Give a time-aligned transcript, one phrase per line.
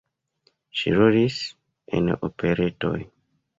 [0.79, 1.37] Ŝi rolis
[1.99, 2.97] en operetoj.